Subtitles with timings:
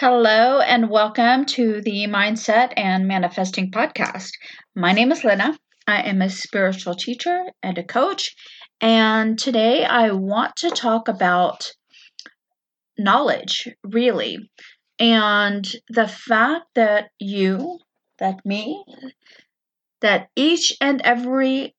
[0.00, 4.30] Hello, and welcome to the Mindset and Manifesting Podcast.
[4.74, 5.58] My name is Lynna.
[5.86, 8.34] I am a spiritual teacher and a coach.
[8.80, 11.72] And today I want to talk about
[12.96, 14.50] knowledge, really,
[14.98, 17.78] and the fact that you,
[18.20, 18.82] that me,
[20.00, 21.76] that each and every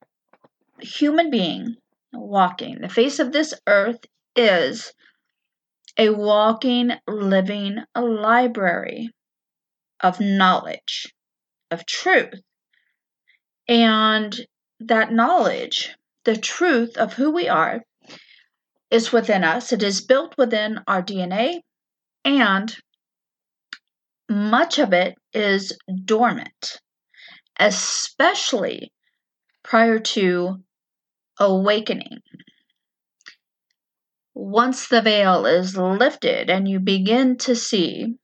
[0.79, 1.75] human being
[2.13, 4.93] walking the face of this earth is
[5.97, 9.09] a walking, living library
[9.99, 11.13] of knowledge,
[11.69, 12.41] of truth.
[13.67, 14.35] And
[14.79, 15.95] that knowledge,
[16.25, 17.81] the truth of who we are,
[18.89, 19.71] is within us.
[19.71, 21.61] It is built within our DNA,
[22.25, 22.75] and
[24.29, 26.79] much of it is dormant,
[27.59, 28.91] especially
[29.63, 30.57] prior to
[31.39, 32.19] awakening
[34.33, 38.15] once the veil is lifted and you begin to see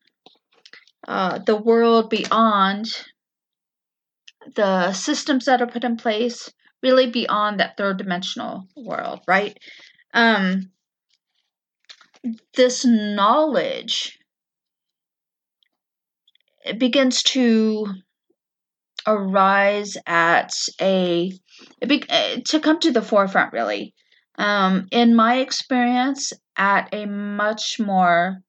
[1.07, 3.05] uh, the world beyond
[4.55, 6.49] the systems that are put in place,
[6.81, 9.57] really beyond that third dimensional world, right?
[10.13, 10.71] Um,
[12.55, 14.17] this knowledge
[16.65, 17.87] it begins to
[19.05, 21.31] arise at a
[21.87, 21.99] be,
[22.45, 23.93] to come to the forefront really
[24.37, 28.39] um, in my experience, at a much more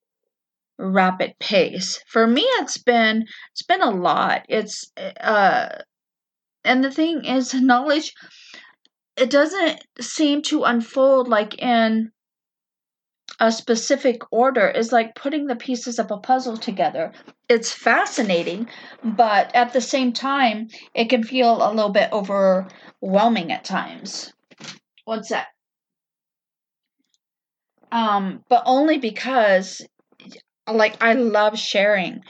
[0.78, 2.02] rapid pace.
[2.06, 4.44] For me, it's been it's been a lot.
[4.48, 5.68] It's uh,
[6.64, 8.14] and the thing is, knowledge
[9.16, 12.12] it doesn't seem to unfold like in
[13.40, 17.12] a specific order is like putting the pieces of a puzzle together.
[17.48, 18.68] It's fascinating,
[19.04, 24.32] but at the same time, it can feel a little bit overwhelming at times.
[25.04, 25.48] What's that?
[27.92, 29.82] Um, but only because
[30.70, 32.22] like I love sharing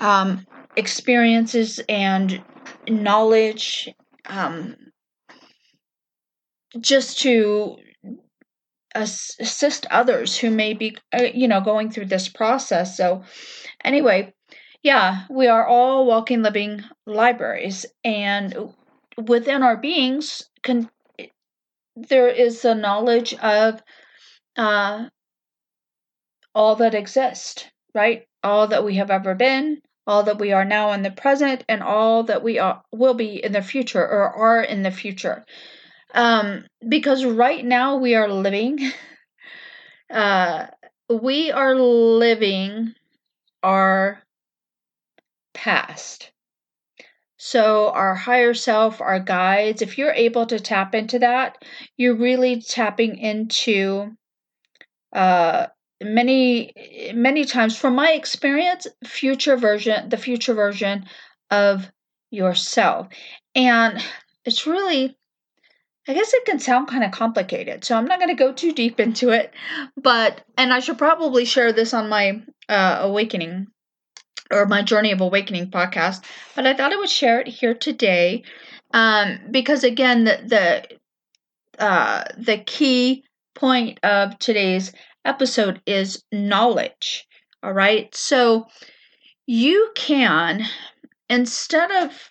[0.00, 0.46] um,
[0.76, 2.42] experiences and
[2.88, 3.88] knowledge
[4.26, 4.76] um,
[6.80, 7.76] just to
[8.94, 12.96] assist others who may be uh, you know going through this process.
[12.96, 13.22] So
[13.84, 14.32] anyway
[14.82, 18.54] yeah we are all walking living libraries and
[19.26, 20.90] within our beings can
[21.94, 23.82] there is a knowledge of
[24.56, 25.08] uh,
[26.54, 28.26] all that exist, right?
[28.42, 31.82] All that we have ever been, all that we are now in the present, and
[31.82, 35.44] all that we are, will be in the future or are in the future.
[36.14, 38.78] Um, because right now we are living,
[40.10, 40.66] uh,
[41.08, 42.94] we are living
[43.62, 44.22] our
[45.54, 46.30] past.
[47.44, 51.58] So, our higher self, our guides, if you're able to tap into that,
[51.96, 54.16] you're really tapping into
[55.12, 55.66] uh,
[56.02, 56.72] many
[57.14, 57.76] many times.
[57.76, 61.06] From my experience future version the future version
[61.50, 61.90] of
[62.30, 63.08] yourself.
[63.54, 64.02] And
[64.44, 65.16] it's really
[66.08, 68.72] i guess it can sound kind of complicated so i'm not going to go too
[68.72, 69.52] deep into it
[69.96, 73.66] but and i should probably share this on my uh, awakening
[74.50, 76.24] or my journey of awakening podcast
[76.54, 78.42] but i thought i would share it here today
[78.94, 83.24] um, because again the the uh, the key
[83.54, 84.92] point of today's
[85.24, 87.26] episode is knowledge.
[87.62, 88.14] All right.
[88.14, 88.66] So
[89.46, 90.64] you can,
[91.28, 92.30] instead of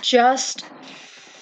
[0.00, 0.64] just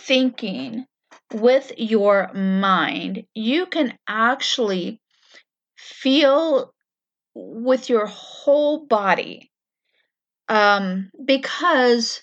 [0.06, 0.86] thinking
[1.32, 5.00] with your mind, you can actually
[5.76, 6.72] feel
[7.34, 9.50] with your whole body
[10.48, 12.22] um, because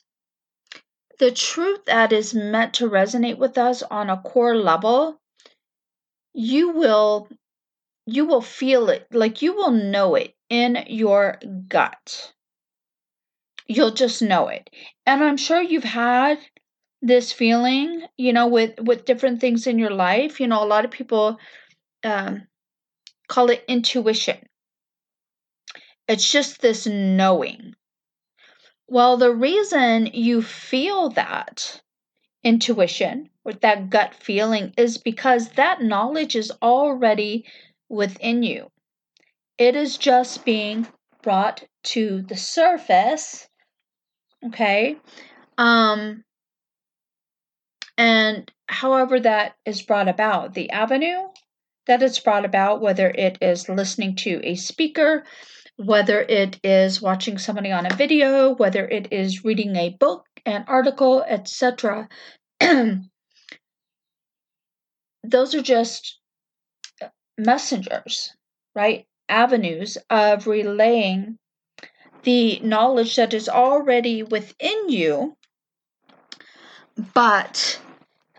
[1.20, 5.20] the truth that is meant to resonate with us on a core level
[6.38, 7.28] you will
[8.06, 12.32] you will feel it like you will know it in your gut.
[13.66, 14.70] You'll just know it.
[15.08, 16.38] And i'm sure you've had
[17.02, 20.40] this feeling you know with with different things in your life.
[20.40, 21.40] You know a lot of people
[22.04, 22.48] um,
[23.28, 24.38] call it intuition.
[26.08, 27.74] It's just this knowing.
[28.88, 31.82] Well the reason you feel that
[32.44, 37.46] intuition that gut feeling is because that knowledge is already
[37.90, 38.70] within you.
[39.58, 40.88] It is just being
[41.24, 43.48] brought to the surface.
[44.46, 44.98] Okay?
[45.58, 46.24] Um
[47.98, 51.30] and however that is brought about, the avenue
[51.88, 55.24] that it's brought about, whether it is listening to a speaker,
[55.78, 60.66] whether it is watching somebody on a video, whether it is reading a book, an
[60.68, 62.10] article, etc.
[65.28, 66.20] those are just
[67.38, 68.34] messengers,
[68.74, 69.06] right?
[69.30, 71.38] Avenues of relaying
[72.24, 75.36] the knowledge that is already within you,
[77.14, 77.80] but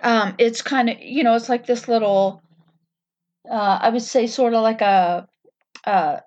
[0.02, 2.42] um, it's kind of, you know, it's like this little,
[3.48, 5.28] uh, I would say, sort of like a,
[5.84, 6.22] a,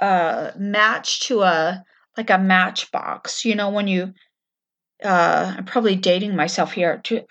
[0.00, 1.84] a match to a,
[2.16, 4.14] like a matchbox, you know, when you,
[5.04, 7.00] uh, I'm probably dating myself here.
[7.02, 7.22] Do,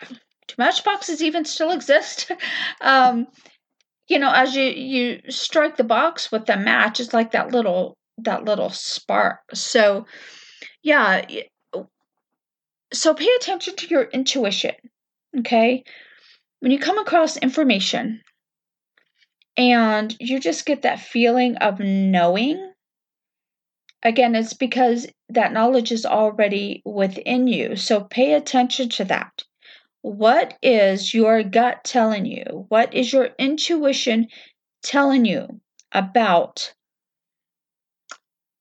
[0.48, 2.31] do matchboxes even still exist?
[2.81, 3.28] um,
[4.07, 7.98] you know, as you you strike the box with the match, it's like that little
[8.18, 9.40] that little spark.
[9.54, 10.06] So,
[10.81, 11.25] yeah.
[12.94, 14.75] So pay attention to your intuition.
[15.40, 15.84] Okay,
[16.60, 18.22] when you come across information
[19.57, 22.74] and you just get that feeling of knowing
[24.04, 27.75] again, it's because that knowledge is already within you.
[27.75, 29.44] So pay attention to that.
[30.04, 32.66] What is your gut telling you?
[32.68, 34.28] What is your intuition
[34.84, 35.62] telling you
[35.94, 36.74] about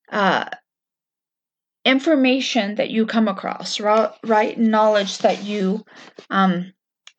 [0.09, 0.49] uh,
[1.85, 4.57] information that you come across, right?
[4.57, 5.85] Knowledge that you
[6.31, 6.73] um,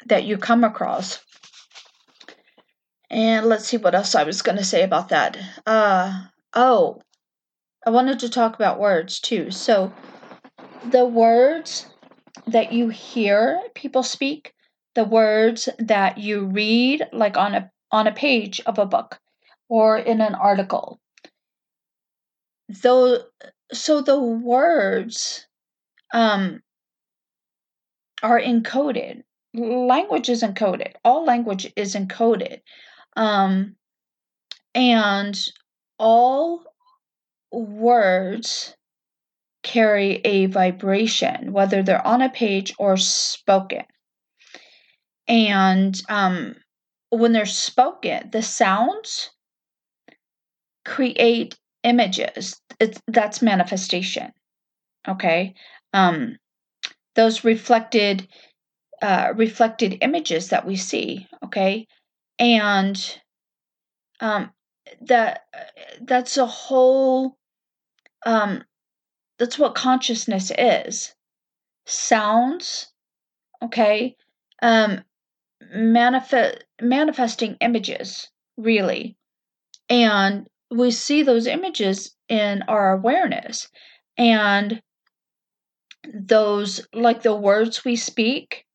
[0.05, 1.19] that you come across.
[3.09, 5.37] And let's see what else I was going to say about that.
[5.65, 7.01] Uh, oh,
[7.85, 9.51] I wanted to talk about words too.
[9.51, 9.91] So,
[10.89, 11.92] the words
[12.47, 14.53] that you hear people speak,
[14.95, 19.19] the words that you read, like on a on a page of a book
[19.69, 20.99] or in an article.
[22.81, 23.23] Though,
[23.71, 25.47] so the words
[26.13, 26.61] um,
[28.21, 29.23] are encoded.
[29.53, 30.93] Language is encoded.
[31.03, 32.61] All language is encoded,
[33.15, 33.75] um,
[34.73, 35.39] and
[35.99, 36.63] all
[37.51, 38.75] words
[39.63, 43.83] carry a vibration, whether they're on a page or spoken.
[45.27, 46.55] And um,
[47.09, 49.31] when they're spoken, the sounds
[50.85, 52.59] create images.
[52.79, 54.31] It's, that's manifestation.
[55.07, 55.53] Okay.
[55.93, 56.37] Um,
[57.15, 58.27] those reflected
[59.01, 61.27] uh, reflected images that we see.
[61.43, 61.87] Okay,
[62.39, 63.19] and
[64.19, 64.51] um,
[65.01, 65.41] that
[66.01, 67.37] that's a whole
[68.25, 68.63] um,
[69.43, 71.13] that's what consciousness is.
[71.85, 72.93] Sounds,
[73.61, 74.15] okay,
[74.61, 75.03] um,
[75.73, 79.17] manifest manifesting images, really,
[79.89, 83.67] and we see those images in our awareness,
[84.17, 84.81] and
[86.13, 88.65] those like the words we speak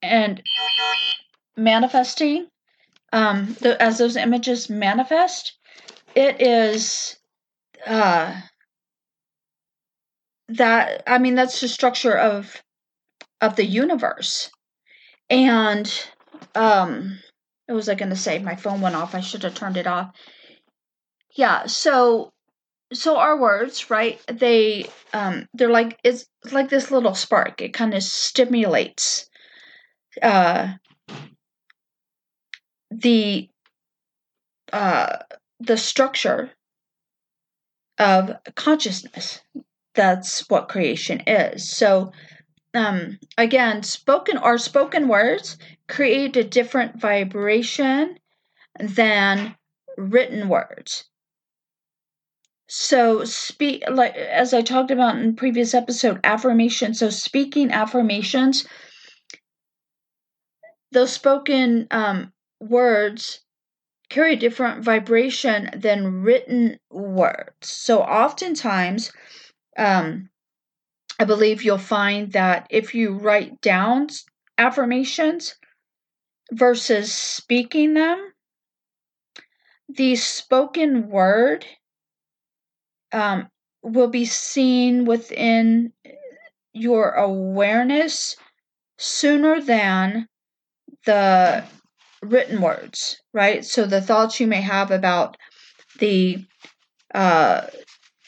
[0.00, 0.42] and
[1.54, 2.46] manifesting
[3.12, 5.58] um the, as those images manifest
[6.14, 7.18] it is
[7.86, 8.40] uh,
[10.48, 12.62] that I mean that's the structure of
[13.40, 14.50] of the universe.
[15.30, 15.90] And
[16.54, 17.18] um
[17.66, 18.38] what was I gonna say?
[18.38, 19.14] My phone went off.
[19.14, 20.14] I should have turned it off.
[21.36, 22.32] Yeah, so
[22.92, 24.20] so our words, right?
[24.28, 27.60] They um they're like it's like this little spark.
[27.62, 29.28] It kind of stimulates
[30.22, 30.74] uh
[32.90, 33.48] the
[34.72, 35.18] uh
[35.60, 36.50] the structure
[37.98, 39.40] of consciousness.
[39.94, 41.68] That's what creation is.
[41.70, 42.12] So,
[42.74, 45.58] um, again, spoken or spoken words
[45.88, 48.18] create a different vibration
[48.80, 49.56] than
[49.98, 51.04] written words.
[52.68, 56.92] So, speak like as I talked about in previous episode, affirmation.
[56.92, 58.66] So, speaking affirmations,
[60.92, 63.40] those spoken um, words
[64.10, 67.68] carry a different vibration than written words.
[67.68, 69.12] So oftentimes,
[69.76, 70.30] um,
[71.18, 74.08] I believe you'll find that if you write down
[74.58, 75.54] affirmations
[76.52, 78.32] versus speaking them,
[79.88, 81.64] the spoken word
[83.12, 83.48] um,
[83.82, 85.92] will be seen within
[86.72, 88.36] your awareness
[88.98, 90.26] sooner than
[91.06, 91.64] the
[92.22, 93.64] written words, right?
[93.64, 95.36] So the thoughts you may have about
[95.98, 96.44] the,
[97.14, 97.66] uh,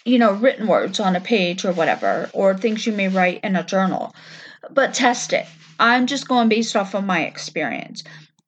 [0.06, 3.56] you know, written words on a page or whatever, or things you may write in
[3.56, 4.14] a journal,
[4.70, 5.46] but test it.
[5.78, 8.04] I'm just going based off of my experience,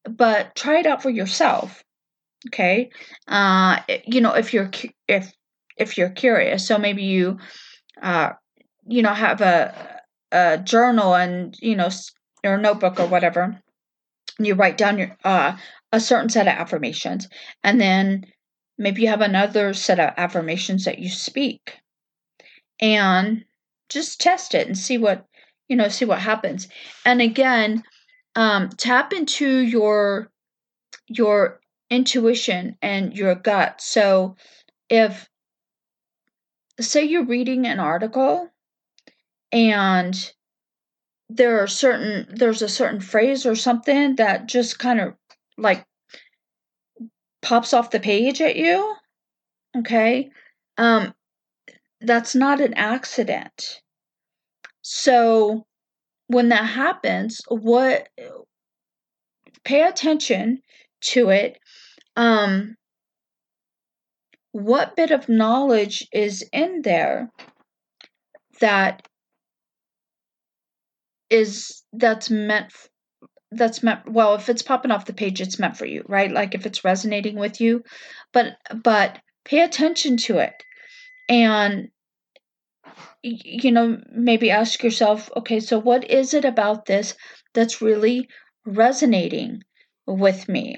[0.08, 1.82] but try it out for yourself.
[2.46, 2.90] Okay,
[3.26, 4.70] uh, you know, if you're
[5.08, 5.32] if
[5.76, 7.38] if you're curious, so maybe you,
[8.00, 8.30] uh,
[8.86, 10.00] you know, have a
[10.30, 11.88] a journal and you know
[12.44, 13.60] or notebook or whatever
[14.38, 15.56] you write down your uh,
[15.92, 17.28] a certain set of affirmations
[17.64, 18.24] and then
[18.78, 21.78] maybe you have another set of affirmations that you speak
[22.80, 23.44] and
[23.88, 25.26] just test it and see what
[25.68, 26.68] you know see what happens.
[27.04, 27.82] And again
[28.36, 30.30] um, tap into your
[31.08, 33.80] your intuition and your gut.
[33.80, 34.36] So
[34.88, 35.28] if
[36.80, 38.48] say you're reading an article
[39.50, 40.32] and
[41.28, 45.14] there are certain there's a certain phrase or something that just kind of
[45.56, 45.84] like
[47.42, 48.94] pops off the page at you
[49.76, 50.30] okay?
[50.76, 51.14] Um
[52.00, 53.80] that's not an accident.
[54.82, 55.66] So
[56.28, 58.08] when that happens what
[59.64, 60.60] pay attention
[61.00, 61.58] to it
[62.16, 62.76] um
[64.52, 67.30] what bit of knowledge is in there
[68.60, 69.06] that
[71.30, 72.72] is that's meant
[73.50, 76.30] that's meant well if it's popping off the page it's meant for you right?
[76.30, 77.82] Like if it's resonating with you.
[78.32, 80.62] But but pay attention to it.
[81.28, 81.88] And
[83.22, 87.14] you know maybe ask yourself okay so what is it about this
[87.54, 88.28] that's really
[88.64, 89.62] resonating
[90.06, 90.76] with me?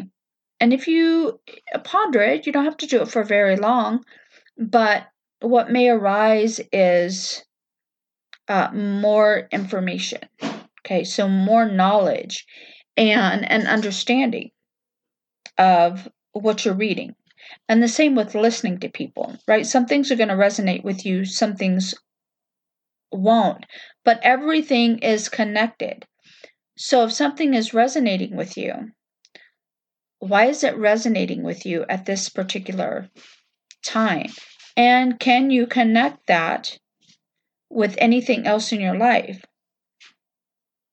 [0.60, 1.40] And if you
[1.84, 4.04] ponder it you don't have to do it for very long
[4.58, 5.06] but
[5.40, 7.42] what may arise is
[8.48, 10.20] uh, more information.
[10.80, 12.46] Okay, so more knowledge
[12.96, 14.50] and an understanding
[15.58, 17.14] of what you're reading.
[17.68, 19.66] And the same with listening to people, right?
[19.66, 21.94] Some things are going to resonate with you, some things
[23.12, 23.66] won't,
[24.04, 26.06] but everything is connected.
[26.76, 28.92] So if something is resonating with you,
[30.18, 33.08] why is it resonating with you at this particular
[33.84, 34.30] time?
[34.76, 36.78] And can you connect that
[37.70, 39.44] with anything else in your life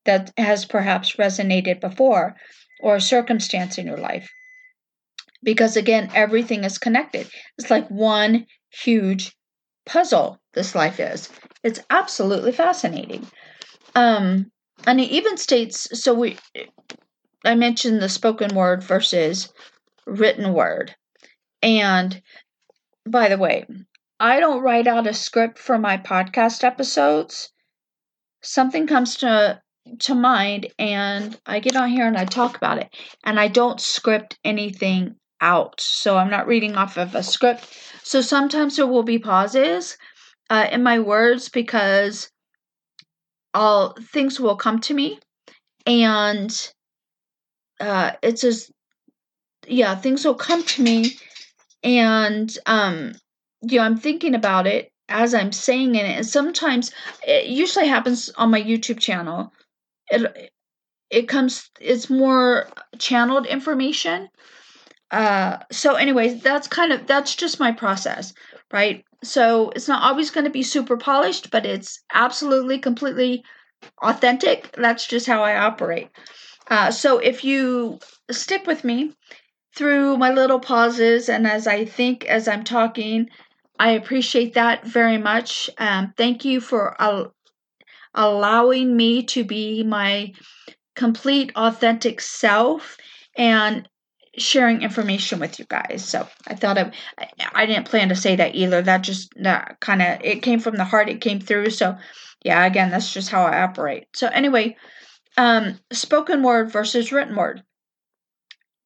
[0.08, 2.36] that has perhaps resonated before
[2.80, 4.30] or a circumstance in your life.
[5.44, 7.30] Because again, everything is connected.
[7.58, 9.36] It's like one huge
[9.86, 11.30] puzzle, this life is.
[11.64, 13.28] It's absolutely fascinating.
[13.94, 14.52] Um,
[14.86, 16.38] and it even states so we
[17.46, 19.52] I mentioned the spoken word versus
[20.06, 20.96] written word.
[21.62, 22.22] And
[23.08, 23.66] by the way,
[24.20, 27.52] I don't write out a script for my podcast episodes.
[28.42, 29.62] Something comes to
[30.00, 32.90] to mind and I get on here and I talk about it
[33.24, 35.80] and I don't script anything out.
[35.82, 37.68] So I'm not reading off of a script.
[38.04, 39.98] So sometimes there will be pauses
[40.50, 42.30] uh, in my words because
[43.54, 45.20] all things will come to me
[45.86, 46.72] and
[47.80, 48.72] uh, it's just
[49.68, 51.12] yeah things will come to me
[51.84, 53.14] and um
[53.62, 56.92] you know, I'm thinking about it as I'm saying it, and sometimes
[57.26, 59.54] it usually happens on my YouTube channel.
[60.10, 60.52] It
[61.10, 62.68] it comes it's more
[63.00, 64.30] channeled information.
[65.12, 68.34] Uh, so, anyways, that's kind of that's just my process,
[68.72, 69.04] right?
[69.24, 73.44] So it's not always going to be super polished, but it's absolutely completely
[74.02, 74.74] authentic.
[74.78, 76.10] That's just how I operate.
[76.70, 78.00] Uh, so if you
[78.32, 79.14] stick with me
[79.76, 83.30] through my little pauses and as I think as I'm talking,
[83.80, 85.70] I appreciate that very much.
[85.78, 87.34] Um, thank you for al-
[88.18, 90.34] allowing me to be my
[90.96, 92.98] complete, authentic self
[93.38, 93.88] and
[94.38, 96.04] sharing information with you guys.
[96.04, 96.92] So I thought I,
[97.54, 98.82] I didn't plan to say that either.
[98.82, 101.10] That just that kind of it came from the heart.
[101.10, 101.70] It came through.
[101.70, 101.98] So
[102.44, 104.08] yeah, again, that's just how I operate.
[104.14, 104.76] So anyway,
[105.38, 107.64] um, spoken word versus written word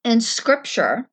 [0.04, 1.10] in Scripture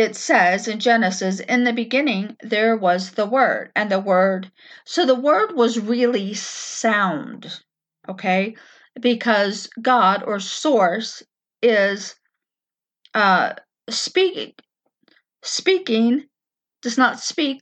[0.00, 4.50] it says in Genesis, in the beginning there was the Word, and the Word,
[4.86, 7.60] so the Word was really sound,
[8.08, 8.56] okay?
[8.98, 11.22] Because God or Source
[11.62, 12.14] is
[13.14, 13.52] uh,
[13.90, 14.54] speaking.
[15.42, 16.26] Speaking
[16.80, 17.60] does not speak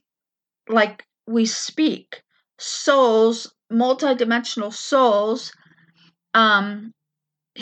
[0.69, 2.21] like we speak.
[2.57, 5.51] Souls, multidimensional souls,
[6.33, 6.93] um,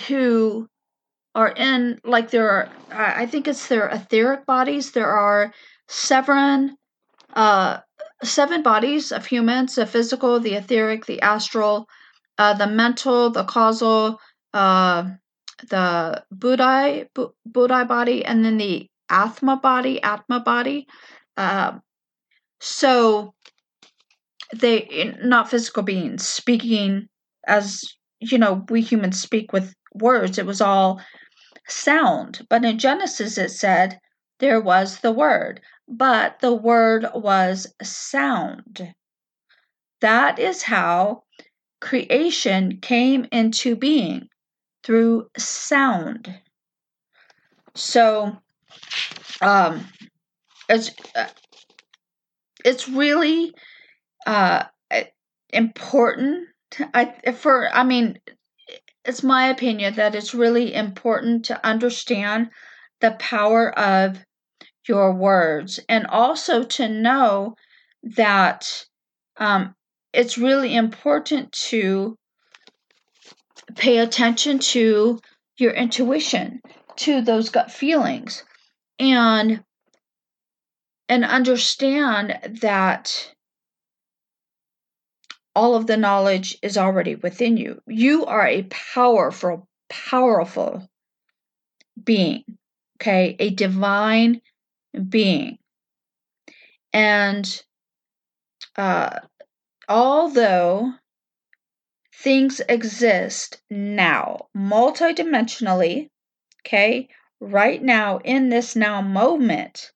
[0.08, 0.68] who
[1.38, 4.91] are in like there are I think it's their etheric bodies.
[4.91, 5.53] There are
[5.88, 6.75] seven
[7.34, 7.77] uh
[8.24, 11.88] seven bodies of humans: the physical, the etheric, the astral,
[12.39, 14.20] uh, the mental, the causal,
[14.56, 15.03] uh,
[15.70, 17.06] the Buddhi
[17.46, 20.88] Buddhi body, and then the Atma body, Atma body.
[21.38, 21.77] Uh,
[22.60, 23.36] so
[24.56, 27.08] they not physical beings speaking
[27.46, 27.84] as
[28.20, 30.39] you know we humans speak with words.
[30.39, 31.00] It was all
[31.68, 32.46] sound.
[32.50, 34.00] But in Genesis, it said
[34.40, 38.94] there was the Word, but the Word was sound.
[40.02, 41.24] That is how
[41.80, 44.28] creation came into being
[44.84, 46.40] through sound.
[47.76, 48.38] So,
[49.42, 49.86] um,
[50.70, 51.28] it's uh,
[52.66, 53.54] it's really
[54.26, 54.64] uh,
[55.50, 56.48] important.
[56.94, 58.20] I for I mean
[59.08, 62.50] it's my opinion that it's really important to understand
[63.00, 64.24] the power of
[64.88, 67.56] your words and also to know
[68.04, 68.86] that
[69.38, 69.74] um,
[70.14, 72.18] it's really important to
[73.76, 75.20] pay attention to
[75.58, 76.62] your intuition
[76.98, 78.44] to those gut feelings
[79.00, 79.64] and
[81.10, 83.34] and understand that
[85.58, 87.82] all of the knowledge is already within you.
[87.88, 90.88] You are a powerful, powerful
[92.04, 92.44] being,
[92.98, 93.36] okay?
[93.40, 94.42] A divine
[95.10, 95.58] being.
[96.94, 97.64] And
[98.76, 99.22] uh,
[99.90, 100.94] although
[102.14, 106.10] things exist now, multidimensionally,
[106.62, 107.10] okay,
[107.40, 109.92] right now in this now moment,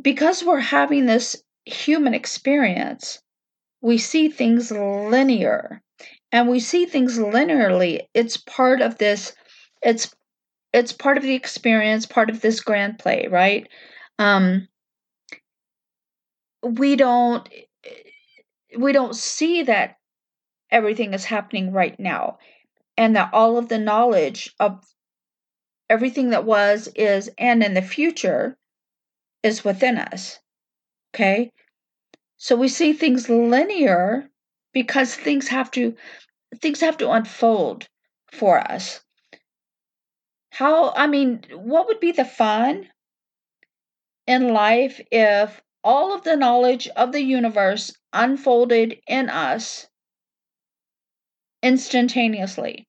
[0.00, 3.20] because we're having this human experience,
[3.84, 5.82] we see things linear
[6.32, 8.00] and we see things linearly.
[8.14, 9.34] It's part of this,
[9.82, 10.14] it's
[10.72, 13.68] it's part of the experience, part of this grand play, right?
[14.18, 14.68] Um,
[16.62, 17.46] we don't
[18.78, 19.96] we don't see that
[20.70, 22.38] everything is happening right now
[22.96, 24.82] and that all of the knowledge of
[25.90, 28.56] everything that was is and in the future
[29.42, 30.38] is within us
[31.14, 31.52] okay
[32.36, 34.30] so we see things linear
[34.72, 35.96] because things have to
[36.60, 37.88] things have to unfold
[38.30, 39.00] for us
[40.50, 42.88] how i mean what would be the fun
[44.26, 49.86] in life if all of the knowledge of the universe unfolded in us
[51.62, 52.88] instantaneously.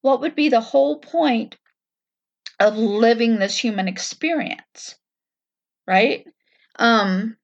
[0.00, 1.56] What would be the whole point
[2.58, 4.96] of living this human experience?
[5.86, 6.26] Right?
[6.76, 7.36] Um,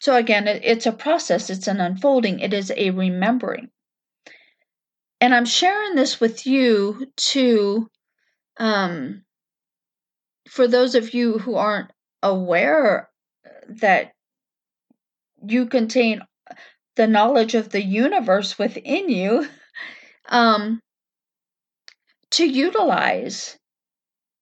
[0.00, 3.70] so again, it, it's a process, it's an unfolding, it is a remembering.
[5.20, 7.88] And I'm sharing this with you to
[8.58, 9.24] um,
[10.48, 11.90] for those of you who aren't
[12.22, 13.10] aware
[13.68, 14.12] that
[15.44, 16.22] you contain
[16.96, 19.46] the knowledge of the universe within you
[20.28, 20.80] um,
[22.30, 23.58] to utilize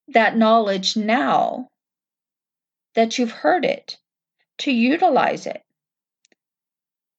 [0.09, 1.67] that knowledge now
[2.93, 3.97] that you've heard it,
[4.59, 5.61] to utilize it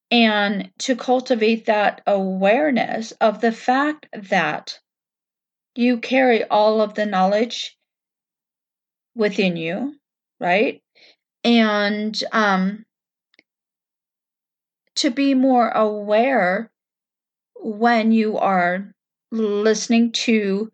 [0.09, 4.79] and to cultivate that awareness of the fact that
[5.75, 7.77] you carry all of the knowledge
[9.15, 9.95] within you,
[10.39, 10.81] right?
[11.43, 12.85] And um,
[14.95, 16.71] to be more aware
[17.55, 18.93] when you are
[19.31, 20.71] listening to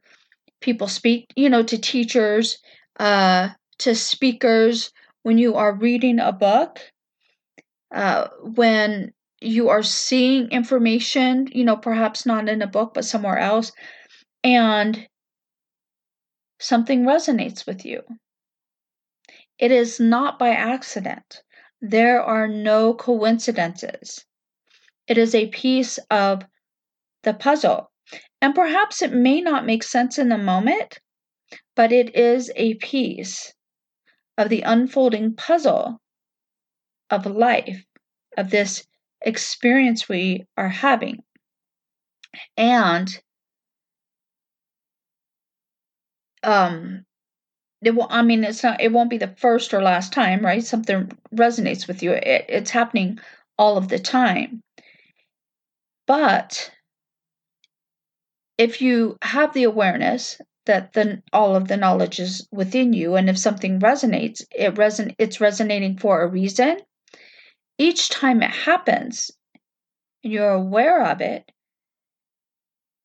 [0.61, 2.59] people speak, you know, to teachers,
[2.99, 3.49] uh,
[3.79, 4.91] to speakers,
[5.23, 6.79] when you are reading a book,
[7.93, 13.37] uh, when you are seeing information, you know, perhaps not in a book, but somewhere
[13.37, 13.71] else,
[14.43, 15.07] and
[16.59, 18.01] something resonates with you.
[19.59, 21.41] It is not by accident.
[21.81, 24.25] There are no coincidences.
[25.07, 26.43] It is a piece of
[27.23, 27.91] the puzzle.
[28.41, 30.99] And perhaps it may not make sense in the moment,
[31.75, 33.53] but it is a piece
[34.37, 35.99] of the unfolding puzzle
[37.09, 37.85] of life,
[38.37, 38.85] of this
[39.21, 41.23] experience we are having.
[42.57, 43.21] And
[46.43, 47.05] um
[47.83, 50.63] it will i mean it's not it won't be the first or last time right?
[50.63, 52.13] Something resonates with you.
[52.13, 53.19] It, it's happening
[53.57, 54.61] all of the time.
[56.07, 56.71] But
[58.57, 63.29] if you have the awareness that then all of the knowledge is within you and
[63.29, 66.77] if something resonates it reson it's resonating for a reason.
[67.77, 69.31] Each time it happens
[70.23, 71.51] and you're aware of it.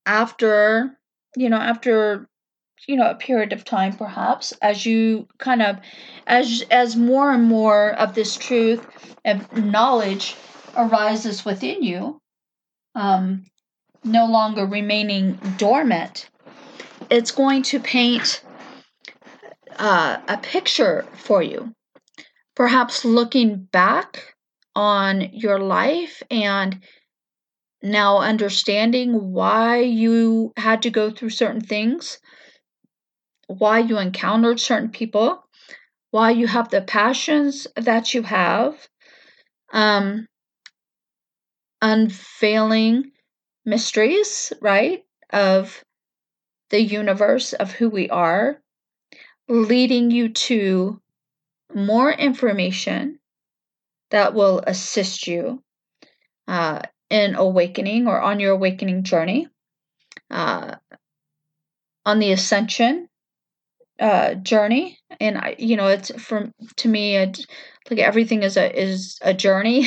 [0.07, 0.99] After
[1.37, 2.29] you know after
[2.87, 5.79] you know a period of time perhaps as you kind of
[6.27, 8.87] as as more and more of this truth
[9.25, 10.37] and knowledge
[10.77, 12.21] arises within you
[12.95, 13.45] um
[14.05, 16.29] no longer remaining dormant,
[17.11, 18.43] it's going to paint
[19.79, 21.73] uh, a picture for you.
[22.55, 24.35] Perhaps looking back
[24.75, 26.81] on your life and
[27.83, 32.19] now understanding why you had to go through certain things,
[33.47, 35.45] why you encountered certain people,
[36.11, 38.89] why you have the passions that you have,
[39.73, 40.27] um,
[41.81, 43.13] unveiling
[43.65, 45.83] mysteries, right, of
[46.71, 48.61] the universe, of who we are,
[49.49, 51.01] leading you to
[51.75, 53.19] more information
[54.11, 55.63] that will assist you
[56.49, 59.49] uh, in awakening or on your awakening journey,
[60.31, 60.77] uh,
[62.05, 63.09] on the ascension
[64.01, 67.47] uh, journey, and I, you know, it's from to me, it,
[67.91, 69.87] like everything is a is a journey,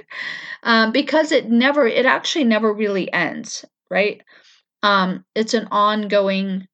[0.62, 4.22] um, because it never, it actually never really ends, right?
[4.82, 6.66] Um, it's an ongoing.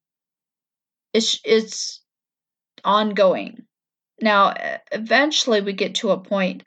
[1.13, 2.01] It's it's
[2.83, 3.65] ongoing.
[4.21, 4.53] Now,
[4.91, 6.63] eventually, we get to a point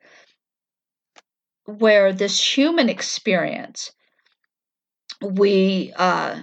[1.64, 3.92] where this human experience,
[5.22, 6.40] we uh,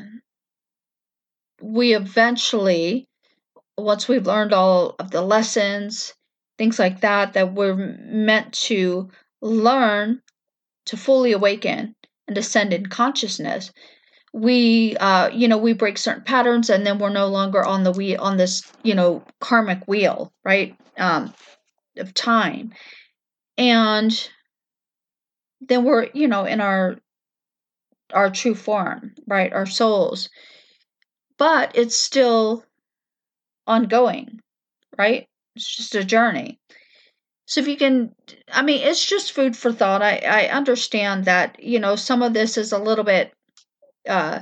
[1.61, 3.07] we eventually
[3.77, 6.13] once we've learned all of the lessons,
[6.57, 9.09] things like that, that we're meant to
[9.41, 10.21] learn
[10.85, 11.95] to fully awaken
[12.27, 13.71] and ascend in consciousness,
[14.33, 17.91] we, uh, you know, we break certain patterns, and then we're no longer on the
[17.91, 21.33] wheel on this, you know, karmic wheel, right, um,
[21.97, 22.73] of time,
[23.57, 24.29] and
[25.61, 26.97] then we're, you know, in our
[28.13, 30.29] our true form, right, our souls,
[31.37, 32.63] but it's still
[33.65, 34.39] ongoing,
[34.97, 35.27] right?
[35.55, 36.59] It's just a journey.
[37.45, 38.13] So if you can,
[38.51, 40.01] I mean, it's just food for thought.
[40.01, 43.33] I, I understand that, you know, some of this is a little bit,
[44.07, 44.41] uh,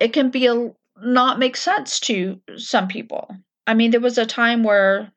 [0.00, 3.28] it can be a, not make sense to some people.
[3.66, 5.12] I mean, there was a time where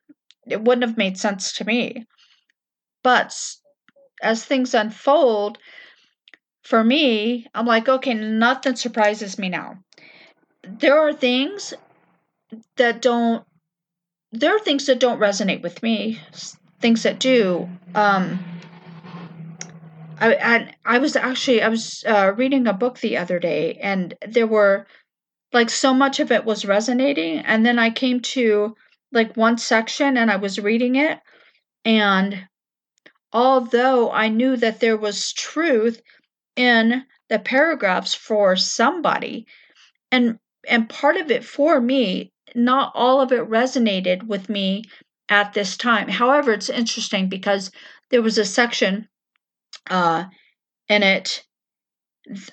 [0.48, 2.06] it wouldn't have made sense to me.
[3.04, 3.36] But
[4.22, 5.58] as things unfold,
[6.64, 9.78] for me, I'm like, okay, nothing surprises me now.
[10.64, 11.74] There are things
[12.78, 13.44] that don't
[14.32, 16.20] there are things that don't resonate with me
[16.80, 18.40] things that do um
[20.20, 24.14] I, I, I was actually I was uh, reading a book the other day and
[24.28, 24.88] there were
[25.54, 28.76] like so much of it was resonating and then I came to
[29.12, 31.20] like one section and I was reading it
[31.84, 32.48] and
[33.34, 36.02] although I knew that there was truth
[36.56, 39.46] in the paragraphs for somebody
[40.12, 44.84] and and part of it for me not all of it resonated with me
[45.30, 46.08] at this time.
[46.08, 47.72] However, it's interesting because
[48.10, 49.08] there was a section
[49.90, 50.26] uh,
[50.90, 51.44] in it.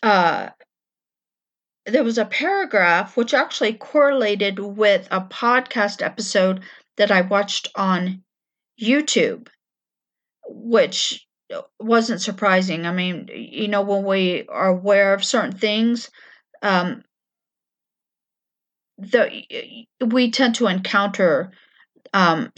[0.03, 0.51] Uh,
[1.87, 6.63] there was a paragraph which actually correlated with a podcast episode
[6.97, 8.23] that I watched on
[8.81, 9.49] YouTube,
[10.47, 11.27] which
[11.81, 12.87] wasn't surprising.
[12.87, 16.11] I mean, you know, when we are aware of certain things,
[16.63, 17.03] um,
[18.99, 21.53] the we tend to encounter
[22.13, 22.53] um,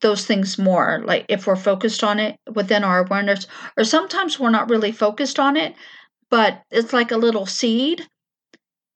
[0.00, 4.50] those things more like if we're focused on it within our awareness or sometimes we're
[4.50, 5.74] not really focused on it
[6.30, 8.06] but it's like a little seed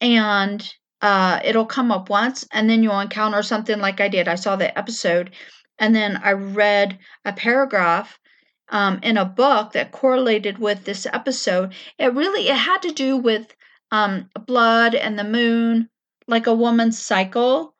[0.00, 4.34] and uh, it'll come up once and then you'll encounter something like i did i
[4.34, 5.30] saw the episode
[5.78, 8.18] and then i read a paragraph
[8.70, 13.16] um, in a book that correlated with this episode it really it had to do
[13.16, 13.54] with
[13.90, 15.88] um, blood and the moon
[16.26, 17.74] like a woman's cycle.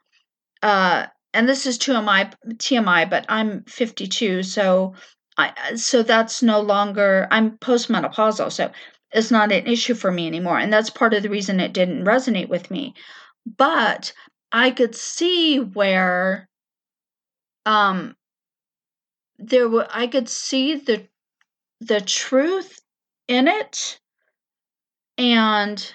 [0.62, 4.94] Uh, and this is TMI, TMI, but I'm 52, so
[5.36, 8.70] I so that's no longer I'm postmenopausal, so
[9.12, 12.04] it's not an issue for me anymore, and that's part of the reason it didn't
[12.04, 12.94] resonate with me.
[13.58, 14.12] But
[14.52, 16.48] I could see where
[17.66, 18.16] um
[19.38, 21.08] there were I could see the
[21.80, 22.80] the truth
[23.28, 24.00] in it
[25.18, 25.92] and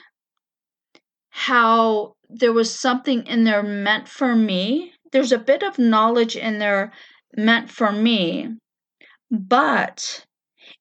[1.31, 4.93] how there was something in there meant for me.
[5.11, 6.91] There's a bit of knowledge in there
[7.35, 8.49] meant for me,
[9.31, 10.25] but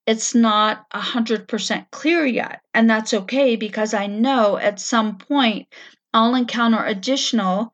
[0.07, 2.61] it's not a 100% clear yet.
[2.75, 5.69] And that's okay because I know at some point
[6.13, 7.73] I'll encounter additional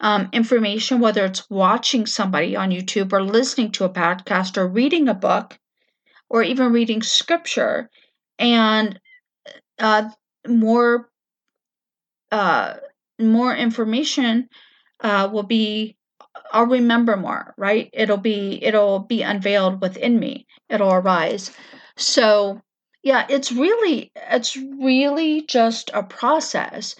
[0.00, 5.08] um, information, whether it's watching somebody on YouTube or listening to a podcast or reading
[5.08, 5.58] a book
[6.28, 7.90] or even reading scripture.
[8.38, 8.98] And
[9.78, 10.10] uh,
[10.46, 11.10] more
[12.30, 12.74] uh,
[13.18, 14.48] more information
[15.02, 15.96] uh, will be
[16.52, 17.90] I'll remember more, right?
[17.92, 20.46] It'll be it'll be unveiled within me.
[20.68, 21.50] It'll arise.
[21.96, 22.60] So,
[23.02, 26.94] yeah, it's really it's really just a process.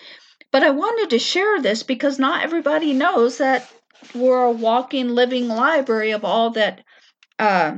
[0.52, 3.70] But I wanted to share this because not everybody knows that
[4.14, 6.82] we're a walking living library of all that
[7.38, 7.76] uh,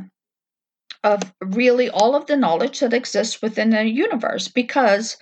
[1.04, 5.16] of really all of the knowledge that exists within the universe because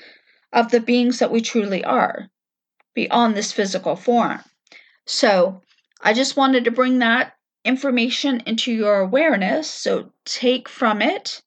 [0.52, 2.28] of the beings that we truly are
[2.94, 4.40] beyond this physical form.
[5.11, 5.61] So
[6.01, 9.68] I just wanted to bring that information into your awareness.
[9.68, 11.42] So take from it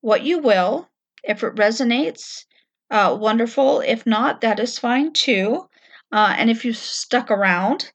[0.00, 0.88] what you will.
[1.22, 2.46] If it resonates,
[2.90, 3.80] uh, wonderful.
[3.80, 5.68] If not, that is fine too.
[6.10, 7.92] Uh, and if you stuck around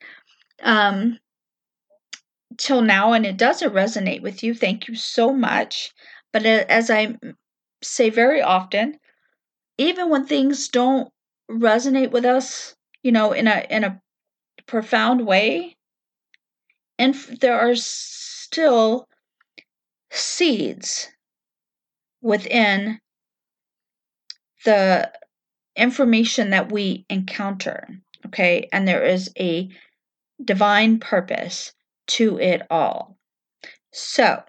[0.61, 1.17] um,
[2.57, 5.93] till now and it doesn't resonate with you, thank you so much.
[6.31, 7.17] But as I
[7.81, 8.99] say very often,
[9.79, 11.11] even when things don't
[11.49, 14.01] resonate with us you know, in a in a
[14.67, 15.75] profound way,
[16.99, 19.07] and there are still
[20.11, 21.09] seeds
[22.21, 22.99] within
[24.65, 25.11] the
[25.75, 27.87] information that we encounter.
[28.25, 29.69] Okay, and there is a
[30.43, 31.73] divine purpose
[32.07, 33.17] to it all.
[33.93, 34.43] So,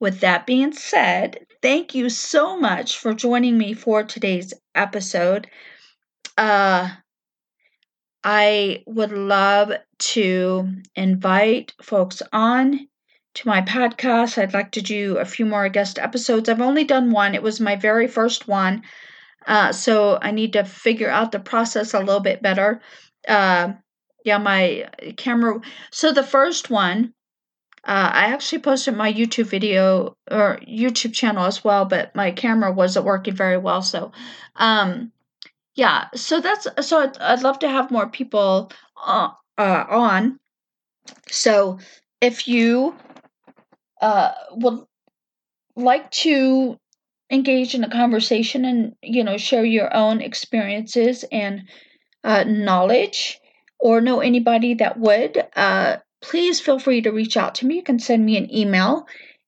[0.00, 5.48] with that being said, thank you so much for joining me for today's episode.
[6.36, 6.90] Uh,
[8.24, 12.88] I would love to invite folks on
[13.34, 14.38] to my podcast.
[14.38, 16.48] I'd like to do a few more guest episodes.
[16.48, 18.82] I've only done one, it was my very first one.
[19.46, 22.80] Uh, so I need to figure out the process a little bit better.
[23.28, 23.74] Uh,
[24.24, 25.60] yeah, my camera.
[25.90, 27.12] So the first one,
[27.86, 32.72] uh, I actually posted my YouTube video or YouTube channel as well, but my camera
[32.72, 33.82] wasn't working very well.
[33.82, 34.12] So,
[34.56, 35.12] um,
[35.74, 38.70] yeah, so that's so I'd, I'd love to have more people
[39.04, 40.38] uh, uh, on.
[41.30, 41.78] So
[42.20, 42.94] if you
[44.00, 44.84] uh, would
[45.76, 46.78] like to
[47.30, 51.62] engage in a conversation and you know share your own experiences and
[52.22, 53.40] uh, knowledge
[53.80, 57.82] or know anybody that would uh, please feel free to reach out to me you
[57.82, 59.06] can send me an email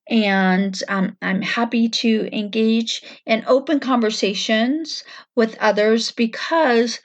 [0.09, 5.03] and um, I'm happy to engage in open conversations
[5.35, 7.01] with others because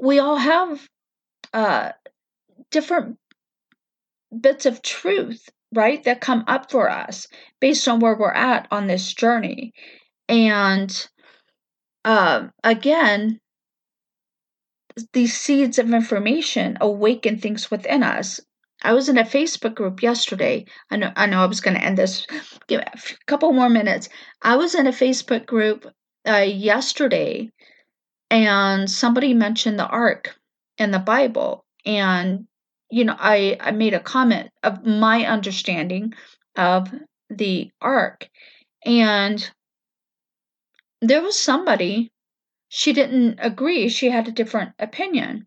[0.00, 0.88] we all have
[1.52, 1.92] uh,
[2.70, 3.18] different
[4.40, 7.28] bits of truth, right, that come up for us
[7.60, 9.72] based on where we're at on this journey.
[10.28, 11.08] And
[12.04, 13.40] uh, again,
[15.12, 18.40] these seeds of information awaken things within us.
[18.82, 20.66] I was in a Facebook group yesterday.
[20.90, 22.26] I know I know I was going to end this.
[22.66, 22.92] Give a
[23.26, 24.08] couple more minutes.
[24.42, 25.86] I was in a Facebook group
[26.26, 27.50] uh, yesterday,
[28.30, 30.36] and somebody mentioned the ark
[30.78, 32.46] in the Bible, and
[32.90, 36.14] you know I I made a comment of my understanding
[36.56, 36.92] of
[37.30, 38.28] the ark,
[38.84, 39.48] and
[41.00, 42.10] there was somebody
[42.68, 43.88] she didn't agree.
[43.88, 45.46] She had a different opinion,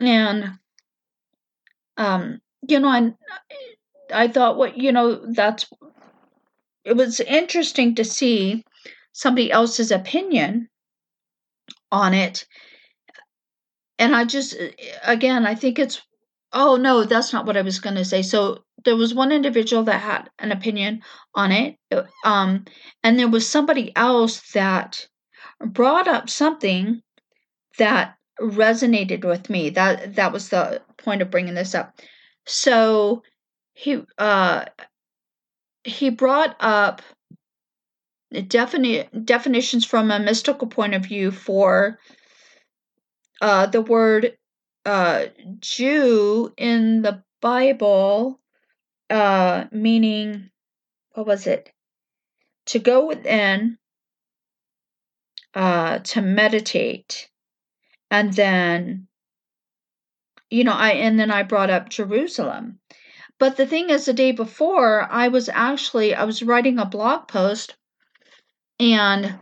[0.00, 0.58] and
[1.96, 3.14] um, you know, and
[4.12, 5.66] I thought, what you know, that's
[6.84, 8.64] it was interesting to see
[9.12, 10.68] somebody else's opinion
[11.90, 12.46] on it.
[13.98, 14.56] And I just,
[15.04, 16.02] again, I think it's,
[16.52, 18.22] oh no, that's not what I was going to say.
[18.22, 21.02] So there was one individual that had an opinion
[21.34, 21.76] on it.
[22.24, 22.64] Um,
[23.04, 25.06] and there was somebody else that
[25.64, 27.00] brought up something
[27.78, 29.70] that resonated with me.
[29.70, 31.94] That that was the point of bringing this up.
[32.46, 33.22] So
[33.74, 34.66] he uh
[35.84, 37.02] he brought up
[38.32, 41.98] defini- definitions from a mystical point of view for
[43.40, 44.36] uh, the word
[44.84, 45.26] uh,
[45.58, 48.40] Jew in the Bible,
[49.10, 50.50] uh, meaning,
[51.12, 51.72] what was it?
[52.66, 53.78] To go within,
[55.54, 57.28] uh, to meditate,
[58.10, 59.08] and then
[60.52, 62.78] you know i and then i brought up jerusalem.
[63.38, 67.26] But the thing is the day before i was actually i was writing a blog
[67.26, 67.74] post
[68.78, 69.38] and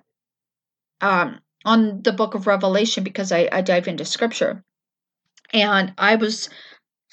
[1.00, 4.64] um on the book of revelation because i, I dive into scripture.
[5.52, 6.48] And i was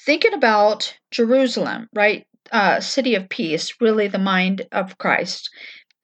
[0.06, 2.24] thinking about jerusalem right?
[2.52, 5.50] Uh city of peace really the mind of christ.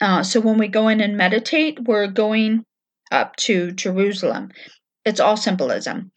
[0.01, 2.65] Uh, so when we go in and meditate we're going
[3.13, 4.51] up to jerusalem.
[5.05, 6.11] It's all symbolism.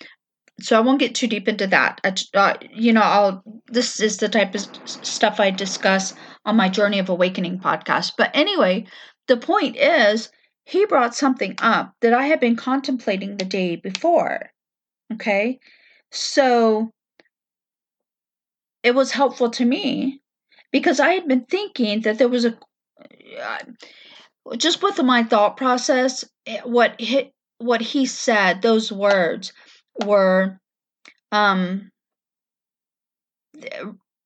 [0.59, 2.01] So I won't get too deep into that.
[2.33, 6.13] Uh, you know, I'll this is the type of stuff I discuss
[6.45, 8.13] on my Journey of Awakening podcast.
[8.17, 8.87] But anyway,
[9.27, 10.29] the point is
[10.65, 14.49] he brought something up that I had been contemplating the day before.
[15.13, 15.59] Okay?
[16.11, 16.91] So
[18.81, 20.21] it was helpful to me
[20.71, 22.57] because I had been thinking that there was a
[23.39, 23.59] uh,
[24.57, 29.51] just with my thought process, eh, what hit what he said, those words
[30.05, 30.59] were
[31.31, 31.91] um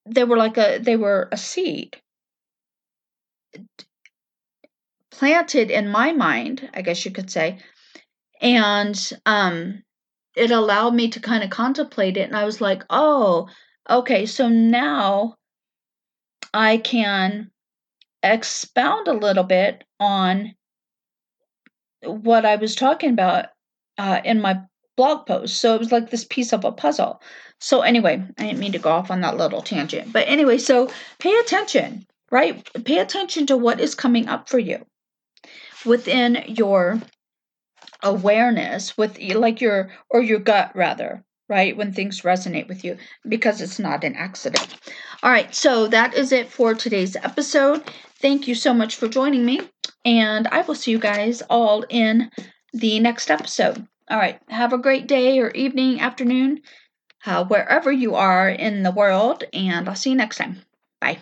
[0.06, 2.00] they were like a they were a seed
[5.12, 7.60] planted in my mind, I guess you could say.
[8.42, 9.84] And um
[10.36, 13.50] it allowed me to kind of contemplate it and I was like, "Oh,
[13.90, 15.38] okay, so now
[16.54, 17.52] I can
[18.24, 20.56] expound a little bit on
[22.04, 23.48] what I was talking about
[23.98, 24.62] uh, in my
[24.98, 25.58] blog post.
[25.60, 27.22] So it was like this piece of a puzzle.
[27.60, 30.12] So anyway, I didn't mean to go off on that little tangent.
[30.12, 32.68] But anyway, so pay attention, right?
[32.86, 34.86] Pay attention to what is coming up for you
[35.86, 37.02] within your
[38.04, 41.76] awareness with like your or your gut rather right?
[41.76, 44.74] When things resonate with you because it's not an accident.
[45.22, 47.84] All right, so that is it for today's episode.
[48.22, 49.60] Thank you so much for joining me,
[50.06, 52.32] and I will see you guys all in
[52.72, 53.86] the next episode.
[54.12, 56.62] All right, have a great day or evening, afternoon,
[57.26, 60.62] uh, wherever you are in the world, and I'll see you next time.
[61.00, 61.20] Bye.